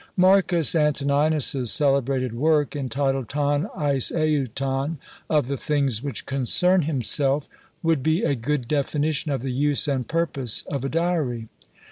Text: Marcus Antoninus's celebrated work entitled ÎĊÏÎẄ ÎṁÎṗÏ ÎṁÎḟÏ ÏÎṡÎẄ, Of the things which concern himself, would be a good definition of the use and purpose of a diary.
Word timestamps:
Marcus 0.17 0.73
Antoninus's 0.73 1.71
celebrated 1.71 2.33
work 2.33 2.75
entitled 2.75 3.27
ÎĊÏÎẄ 3.27 3.69
ÎṁÎṗÏ 3.69 4.13
ÎṁÎḟÏ 4.13 4.49
ÏÎṡÎẄ, 4.49 4.97
Of 5.29 5.45
the 5.45 5.57
things 5.57 6.01
which 6.01 6.25
concern 6.25 6.81
himself, 6.81 7.47
would 7.83 8.01
be 8.01 8.23
a 8.23 8.33
good 8.33 8.67
definition 8.67 9.31
of 9.31 9.43
the 9.43 9.53
use 9.53 9.87
and 9.87 10.07
purpose 10.07 10.63
of 10.63 10.83
a 10.83 10.89
diary. 10.89 11.49